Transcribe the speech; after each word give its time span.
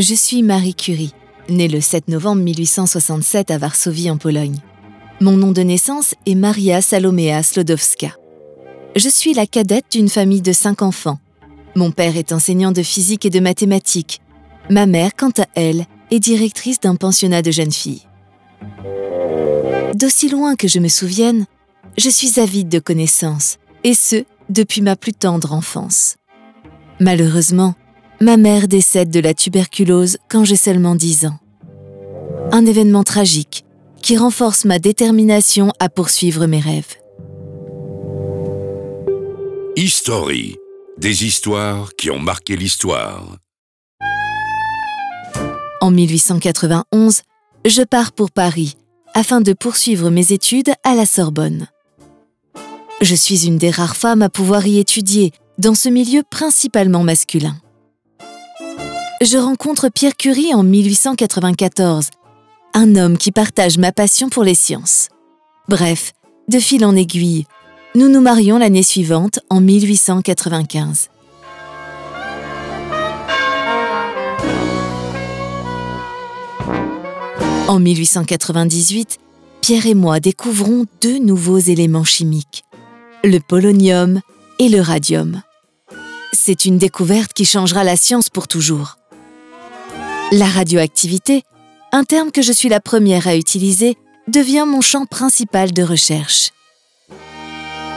Je 0.00 0.14
suis 0.14 0.44
Marie 0.44 0.76
Curie, 0.76 1.12
née 1.48 1.66
le 1.66 1.80
7 1.80 2.06
novembre 2.06 2.42
1867 2.42 3.50
à 3.50 3.58
Varsovie 3.58 4.12
en 4.12 4.16
Pologne. 4.16 4.60
Mon 5.20 5.32
nom 5.32 5.50
de 5.50 5.62
naissance 5.62 6.14
est 6.24 6.36
Maria 6.36 6.80
Salomea 6.80 7.42
Slodowska. 7.42 8.14
Je 8.94 9.08
suis 9.08 9.34
la 9.34 9.48
cadette 9.48 9.86
d'une 9.90 10.08
famille 10.08 10.40
de 10.40 10.52
cinq 10.52 10.82
enfants. 10.82 11.18
Mon 11.74 11.90
père 11.90 12.16
est 12.16 12.30
enseignant 12.30 12.70
de 12.70 12.84
physique 12.84 13.26
et 13.26 13.30
de 13.30 13.40
mathématiques. 13.40 14.20
Ma 14.70 14.86
mère, 14.86 15.16
quant 15.16 15.32
à 15.36 15.46
elle, 15.56 15.86
est 16.12 16.20
directrice 16.20 16.78
d'un 16.78 16.94
pensionnat 16.94 17.42
de 17.42 17.50
jeunes 17.50 17.72
filles. 17.72 18.06
D'aussi 19.94 20.28
loin 20.28 20.54
que 20.54 20.68
je 20.68 20.78
me 20.78 20.88
souvienne, 20.88 21.44
je 21.96 22.08
suis 22.08 22.38
avide 22.38 22.68
de 22.68 22.78
connaissances, 22.78 23.56
et 23.82 23.94
ce, 23.94 24.24
depuis 24.48 24.80
ma 24.80 24.94
plus 24.94 25.12
tendre 25.12 25.52
enfance. 25.52 26.14
Malheureusement, 27.00 27.74
ma 28.20 28.36
mère 28.36 28.66
décède 28.66 29.10
de 29.10 29.20
la 29.20 29.32
tuberculose 29.32 30.18
quand 30.28 30.44
j'ai 30.44 30.56
seulement 30.56 30.94
10 30.94 31.26
ans. 31.26 31.38
Un 32.50 32.66
événement 32.66 33.04
tragique 33.04 33.64
qui 34.02 34.16
renforce 34.16 34.64
ma 34.64 34.78
détermination 34.78 35.72
à 35.78 35.88
poursuivre 35.88 36.46
mes 36.46 36.60
rêves. 36.60 36.96
History, 39.76 40.56
des 40.98 41.24
histoires 41.24 41.94
qui 41.94 42.10
ont 42.10 42.18
marqué 42.18 42.56
l'histoire. 42.56 43.36
En 45.80 45.92
1891, 45.92 47.22
je 47.64 47.82
pars 47.82 48.12
pour 48.12 48.32
Paris 48.32 48.76
afin 49.14 49.40
de 49.40 49.52
poursuivre 49.52 50.10
mes 50.10 50.32
études 50.32 50.72
à 50.82 50.94
la 50.94 51.06
Sorbonne. 51.06 51.68
Je 53.00 53.14
suis 53.14 53.46
une 53.46 53.58
des 53.58 53.70
rares 53.70 53.96
femmes 53.96 54.22
à 54.22 54.28
pouvoir 54.28 54.66
y 54.66 54.78
étudier 54.78 55.30
dans 55.58 55.74
ce 55.74 55.88
milieu 55.88 56.22
principalement 56.28 57.04
masculin. 57.04 57.56
Je 59.20 59.36
rencontre 59.36 59.88
Pierre 59.88 60.16
Curie 60.16 60.54
en 60.54 60.62
1894, 60.62 62.10
un 62.72 62.94
homme 62.94 63.18
qui 63.18 63.32
partage 63.32 63.76
ma 63.76 63.90
passion 63.90 64.28
pour 64.28 64.44
les 64.44 64.54
sciences. 64.54 65.08
Bref, 65.68 66.12
de 66.46 66.60
fil 66.60 66.84
en 66.84 66.94
aiguille, 66.94 67.44
nous 67.96 68.08
nous 68.08 68.20
marions 68.20 68.58
l'année 68.58 68.84
suivante, 68.84 69.40
en 69.50 69.60
1895. 69.60 71.08
En 77.66 77.80
1898, 77.80 79.18
Pierre 79.62 79.86
et 79.86 79.94
moi 79.94 80.20
découvrons 80.20 80.84
deux 81.02 81.18
nouveaux 81.18 81.58
éléments 81.58 82.04
chimiques, 82.04 82.62
le 83.24 83.40
polonium 83.40 84.20
et 84.60 84.68
le 84.68 84.80
radium. 84.80 85.42
C'est 86.32 86.66
une 86.66 86.78
découverte 86.78 87.32
qui 87.32 87.44
changera 87.44 87.82
la 87.82 87.96
science 87.96 88.30
pour 88.30 88.46
toujours. 88.46 88.97
La 90.30 90.44
radioactivité, 90.44 91.42
un 91.90 92.04
terme 92.04 92.30
que 92.30 92.42
je 92.42 92.52
suis 92.52 92.68
la 92.68 92.80
première 92.80 93.26
à 93.28 93.34
utiliser, 93.34 93.96
devient 94.26 94.64
mon 94.66 94.82
champ 94.82 95.06
principal 95.06 95.72
de 95.72 95.82
recherche. 95.82 96.50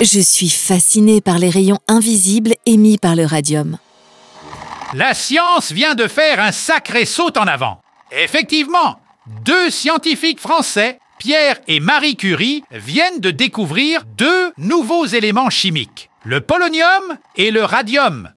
Je 0.00 0.20
suis 0.20 0.48
fascinée 0.48 1.20
par 1.20 1.40
les 1.40 1.50
rayons 1.50 1.80
invisibles 1.88 2.54
émis 2.64 2.96
par 2.96 3.16
le 3.16 3.26
radium. 3.26 3.76
La 4.94 5.14
science 5.14 5.72
vient 5.72 5.96
de 5.96 6.06
faire 6.06 6.38
un 6.38 6.52
sacré 6.52 7.06
saut 7.06 7.36
en 7.36 7.48
avant. 7.48 7.80
Effectivement, 8.12 9.00
deux 9.44 9.70
scientifiques 9.70 10.40
français, 10.40 11.00
Pierre 11.18 11.58
et 11.66 11.80
Marie 11.80 12.14
Curie, 12.14 12.62
viennent 12.70 13.18
de 13.18 13.32
découvrir 13.32 14.04
deux 14.16 14.52
nouveaux 14.58 15.06
éléments 15.06 15.50
chimiques, 15.50 16.08
le 16.22 16.40
polonium 16.40 17.18
et 17.34 17.50
le 17.50 17.64
radium. 17.64 18.30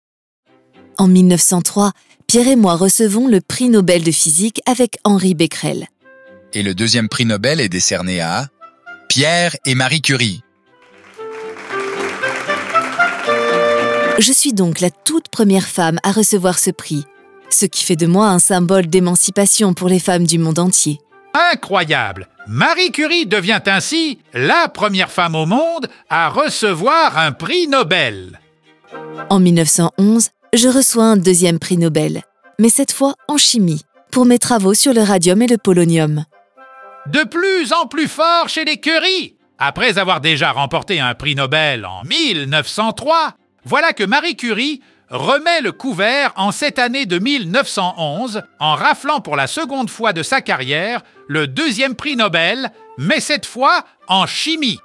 En 0.97 1.07
1903, 1.07 1.91
Pierre 2.27 2.47
et 2.47 2.55
moi 2.55 2.75
recevons 2.75 3.27
le 3.27 3.41
prix 3.41 3.69
Nobel 3.69 4.03
de 4.03 4.11
physique 4.11 4.61
avec 4.65 4.97
Henri 5.03 5.35
Becquerel. 5.35 5.87
Et 6.53 6.63
le 6.63 6.73
deuxième 6.73 7.09
prix 7.09 7.25
Nobel 7.25 7.59
est 7.59 7.69
décerné 7.69 8.21
à 8.21 8.47
Pierre 9.09 9.55
et 9.65 9.75
Marie 9.75 10.01
Curie. 10.01 10.41
Je 14.17 14.31
suis 14.31 14.53
donc 14.53 14.79
la 14.79 14.89
toute 14.89 15.29
première 15.29 15.67
femme 15.67 15.99
à 16.03 16.11
recevoir 16.11 16.57
ce 16.57 16.71
prix 16.71 17.05
ce 17.55 17.65
qui 17.65 17.83
fait 17.83 17.95
de 17.95 18.07
moi 18.07 18.27
un 18.27 18.39
symbole 18.39 18.87
d'émancipation 18.87 19.73
pour 19.73 19.87
les 19.87 19.99
femmes 19.99 20.25
du 20.25 20.37
monde 20.37 20.59
entier. 20.59 20.99
Incroyable 21.51 22.27
Marie 22.47 22.91
Curie 22.91 23.25
devient 23.25 23.61
ainsi 23.65 24.19
la 24.33 24.67
première 24.67 25.11
femme 25.11 25.35
au 25.35 25.45
monde 25.45 25.87
à 26.09 26.29
recevoir 26.29 27.17
un 27.17 27.31
prix 27.31 27.67
Nobel. 27.67 28.39
En 29.29 29.39
1911, 29.39 30.29
je 30.55 30.69
reçois 30.69 31.05
un 31.05 31.17
deuxième 31.17 31.59
prix 31.59 31.77
Nobel, 31.77 32.23
mais 32.59 32.69
cette 32.69 32.91
fois 32.91 33.15
en 33.27 33.37
chimie, 33.37 33.81
pour 34.11 34.25
mes 34.25 34.39
travaux 34.39 34.73
sur 34.73 34.93
le 34.93 35.01
radium 35.01 35.41
et 35.41 35.47
le 35.47 35.57
polonium. 35.57 36.25
De 37.07 37.23
plus 37.23 37.73
en 37.73 37.87
plus 37.87 38.07
fort 38.07 38.49
chez 38.49 38.65
les 38.65 38.79
Curie 38.79 39.35
Après 39.57 39.97
avoir 39.97 40.21
déjà 40.21 40.51
remporté 40.51 40.99
un 40.99 41.13
prix 41.13 41.35
Nobel 41.35 41.85
en 41.85 42.03
1903, 42.03 43.33
voilà 43.65 43.93
que 43.93 44.03
Marie 44.03 44.35
Curie 44.35 44.81
remet 45.09 45.61
le 45.61 45.71
couvert 45.71 46.33
en 46.35 46.51
cette 46.51 46.79
année 46.79 47.05
de 47.05 47.19
1911 47.19 48.41
en 48.59 48.75
raflant 48.75 49.21
pour 49.21 49.35
la 49.35 49.47
seconde 49.47 49.89
fois 49.89 50.13
de 50.13 50.23
sa 50.23 50.41
carrière 50.41 51.01
le 51.27 51.47
deuxième 51.47 51.95
prix 51.95 52.15
Nobel, 52.15 52.71
mais 52.97 53.19
cette 53.19 53.45
fois 53.45 53.83
en 54.07 54.25
chimie. 54.25 54.79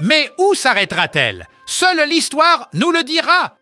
Mais 0.00 0.30
où 0.38 0.54
s'arrêtera-t-elle? 0.54 1.46
Seule 1.66 2.08
l'histoire 2.08 2.68
nous 2.74 2.90
le 2.90 3.02
dira. 3.02 3.56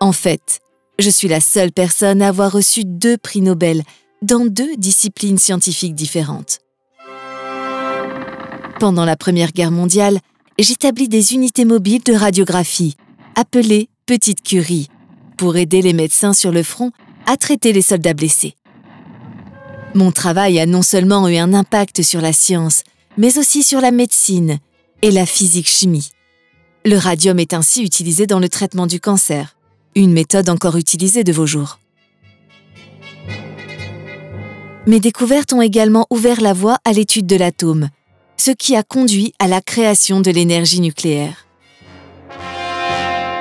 En 0.00 0.12
fait, 0.12 0.60
je 0.98 1.10
suis 1.10 1.28
la 1.28 1.40
seule 1.40 1.72
personne 1.72 2.22
à 2.22 2.28
avoir 2.28 2.52
reçu 2.52 2.82
deux 2.84 3.16
prix 3.16 3.40
Nobel 3.40 3.82
dans 4.22 4.46
deux 4.46 4.76
disciplines 4.76 5.38
scientifiques 5.38 5.94
différentes. 5.94 6.58
Pendant 8.80 9.04
la 9.04 9.16
Première 9.16 9.52
Guerre 9.52 9.70
mondiale, 9.70 10.18
j'établis 10.58 11.08
des 11.08 11.34
unités 11.34 11.64
mobiles 11.64 12.02
de 12.02 12.14
radiographie, 12.14 12.96
appelées 13.36 13.88
Petite 14.06 14.42
Curie, 14.42 14.88
pour 15.36 15.56
aider 15.56 15.82
les 15.82 15.92
médecins 15.92 16.32
sur 16.32 16.50
le 16.50 16.62
front 16.62 16.90
à 17.26 17.36
traiter 17.36 17.72
les 17.72 17.82
soldats 17.82 18.14
blessés. 18.14 18.54
Mon 19.94 20.12
travail 20.12 20.58
a 20.58 20.66
non 20.66 20.82
seulement 20.82 21.28
eu 21.28 21.36
un 21.36 21.54
impact 21.54 22.02
sur 22.02 22.20
la 22.20 22.32
science, 22.32 22.82
mais 23.16 23.38
aussi 23.38 23.62
sur 23.62 23.80
la 23.80 23.90
médecine 23.90 24.58
et 25.02 25.10
la 25.10 25.26
physique-chimie. 25.26 26.10
Le 26.84 26.96
radium 26.96 27.38
est 27.38 27.54
ainsi 27.54 27.82
utilisé 27.82 28.26
dans 28.26 28.38
le 28.38 28.48
traitement 28.48 28.86
du 28.86 29.00
cancer, 29.00 29.57
une 29.98 30.12
méthode 30.12 30.48
encore 30.48 30.76
utilisée 30.76 31.24
de 31.24 31.32
vos 31.32 31.46
jours. 31.46 31.78
Mes 34.86 35.00
découvertes 35.00 35.52
ont 35.52 35.60
également 35.60 36.06
ouvert 36.10 36.40
la 36.40 36.52
voie 36.54 36.78
à 36.84 36.92
l'étude 36.92 37.26
de 37.26 37.36
l'atome, 37.36 37.90
ce 38.36 38.50
qui 38.52 38.74
a 38.74 38.82
conduit 38.82 39.34
à 39.38 39.48
la 39.48 39.60
création 39.60 40.20
de 40.20 40.30
l'énergie 40.30 40.80
nucléaire. 40.80 41.46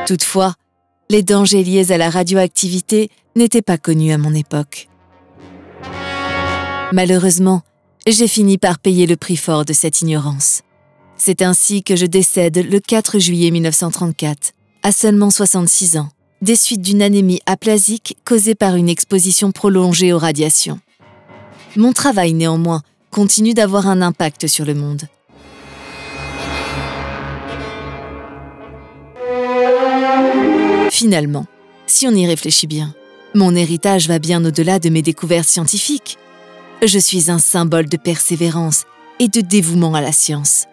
Toutefois, 0.07 0.55
les 1.09 1.23
dangers 1.23 1.63
liés 1.63 1.91
à 1.91 1.97
la 1.97 2.09
radioactivité 2.09 3.09
n'étaient 3.35 3.61
pas 3.61 3.77
connus 3.77 4.11
à 4.11 4.17
mon 4.17 4.33
époque. 4.33 4.89
Malheureusement, 6.91 7.61
j'ai 8.05 8.27
fini 8.27 8.57
par 8.57 8.79
payer 8.79 9.05
le 9.05 9.15
prix 9.15 9.37
fort 9.37 9.63
de 9.63 9.73
cette 9.73 10.01
ignorance. 10.01 10.61
C'est 11.17 11.41
ainsi 11.41 11.83
que 11.83 11.95
je 11.95 12.05
décède 12.05 12.57
le 12.69 12.79
4 12.79 13.19
juillet 13.19 13.51
1934, 13.51 14.51
à 14.83 14.91
seulement 14.91 15.29
66 15.29 15.97
ans, 15.97 16.09
des 16.41 16.55
suites 16.55 16.81
d'une 16.81 17.01
anémie 17.01 17.41
aplasique 17.45 18.17
causée 18.23 18.55
par 18.55 18.75
une 18.75 18.89
exposition 18.89 19.51
prolongée 19.51 20.13
aux 20.13 20.19
radiations. 20.19 20.79
Mon 21.75 21.93
travail, 21.93 22.33
néanmoins, 22.33 22.81
continue 23.11 23.53
d'avoir 23.53 23.87
un 23.87 24.01
impact 24.01 24.47
sur 24.47 24.65
le 24.65 24.75
monde. 24.75 25.03
Finalement, 30.91 31.45
si 31.85 32.07
on 32.07 32.11
y 32.11 32.25
réfléchit 32.25 32.67
bien, 32.67 32.93
mon 33.33 33.55
héritage 33.55 34.07
va 34.07 34.19
bien 34.19 34.43
au-delà 34.43 34.79
de 34.79 34.89
mes 34.89 35.01
découvertes 35.01 35.47
scientifiques. 35.47 36.17
Je 36.83 36.97
suis 36.97 37.29
un 37.29 37.39
symbole 37.39 37.87
de 37.87 37.97
persévérance 37.97 38.83
et 39.19 39.27
de 39.27 39.41
dévouement 39.41 39.93
à 39.93 40.01
la 40.01 40.11
science. 40.11 40.65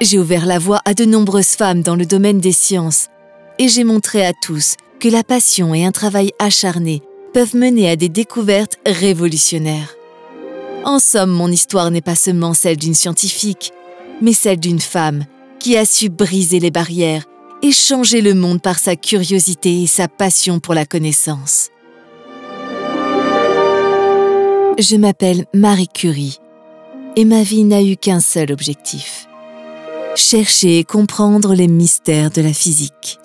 J'ai 0.00 0.18
ouvert 0.18 0.46
la 0.46 0.58
voie 0.58 0.80
à 0.84 0.94
de 0.94 1.04
nombreuses 1.04 1.56
femmes 1.56 1.82
dans 1.82 1.96
le 1.96 2.06
domaine 2.06 2.38
des 2.38 2.52
sciences 2.52 3.08
et 3.58 3.68
j'ai 3.68 3.84
montré 3.84 4.24
à 4.24 4.32
tous 4.32 4.76
que 4.98 5.08
la 5.08 5.22
passion 5.22 5.74
et 5.74 5.84
un 5.84 5.92
travail 5.92 6.32
acharné 6.38 7.02
peuvent 7.32 7.54
mener 7.54 7.88
à 7.88 7.96
des 7.96 8.08
découvertes 8.08 8.78
révolutionnaires. 8.84 9.94
En 10.84 10.98
somme, 10.98 11.30
mon 11.30 11.48
histoire 11.48 11.90
n'est 11.90 12.00
pas 12.00 12.14
seulement 12.14 12.54
celle 12.54 12.76
d'une 12.76 12.94
scientifique, 12.94 13.72
mais 14.20 14.32
celle 14.32 14.58
d'une 14.58 14.80
femme 14.80 15.24
qui 15.60 15.76
a 15.76 15.84
su 15.84 16.08
briser 16.08 16.60
les 16.60 16.70
barrières 16.70 17.24
et 17.62 17.72
changer 17.72 18.20
le 18.20 18.34
monde 18.34 18.62
par 18.62 18.78
sa 18.78 18.96
curiosité 18.96 19.82
et 19.82 19.86
sa 19.86 20.08
passion 20.08 20.60
pour 20.60 20.74
la 20.74 20.86
connaissance. 20.86 21.70
Je 24.78 24.96
m'appelle 24.96 25.44
Marie 25.54 25.88
Curie 25.88 26.38
et 27.16 27.24
ma 27.24 27.42
vie 27.42 27.64
n'a 27.64 27.82
eu 27.82 27.96
qu'un 27.96 28.20
seul 28.20 28.52
objectif. 28.52 29.26
Chercher 30.14 30.78
et 30.78 30.84
comprendre 30.84 31.54
les 31.54 31.68
mystères 31.68 32.30
de 32.30 32.42
la 32.42 32.52
physique. 32.52 33.18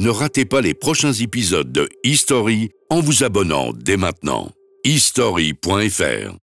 Ne 0.00 0.08
ratez 0.08 0.46
pas 0.46 0.62
les 0.62 0.72
prochains 0.72 1.12
épisodes 1.12 1.72
de 1.72 1.86
History 2.04 2.70
en 2.88 3.00
vous 3.00 3.22
abonnant 3.22 3.74
dès 3.74 3.98
maintenant. 3.98 4.50
history.fr 4.82 6.38